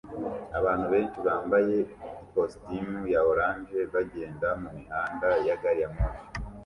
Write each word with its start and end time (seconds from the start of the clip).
Abantu 0.59 0.85
benshi 0.93 1.17
bambaye 1.27 1.75
ikositimu 2.25 2.99
ya 3.13 3.21
orange 3.31 3.79
bagenda 3.93 4.47
mumihanda 4.61 5.29
ya 5.47 5.55
gari 5.61 5.79
ya 5.83 5.89
moshi 5.95 6.25